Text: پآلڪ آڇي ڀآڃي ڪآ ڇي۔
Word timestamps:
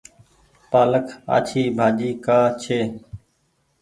پآلڪ 0.71 1.07
آڇي 1.35 1.63
ڀآڃي 1.77 2.09
ڪآ 2.25 2.39
ڇي۔ 2.61 2.79